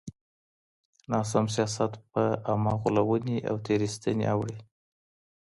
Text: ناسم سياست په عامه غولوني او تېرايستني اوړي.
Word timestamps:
ناسم 1.11 1.45
سياست 1.55 1.91
په 2.11 2.23
عامه 2.47 2.73
غولوني 2.81 3.37
او 3.49 3.55
تېرايستني 3.65 4.25
اوړي. 4.33 4.57